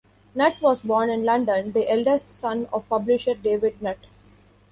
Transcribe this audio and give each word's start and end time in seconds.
Nutt 0.33 0.59
was 0.63 0.79
born 0.81 1.11
in 1.11 1.25
London, 1.25 1.73
the 1.73 1.87
eldest 1.87 2.31
son 2.31 2.67
of 2.73 2.89
publisher 2.89 3.35
David 3.35 3.79
Nutt. 3.83 3.99